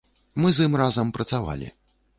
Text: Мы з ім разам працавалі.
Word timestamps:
Мы 0.43 0.51
з 0.59 0.65
ім 0.69 0.73
разам 0.83 1.15
працавалі. 1.19 1.73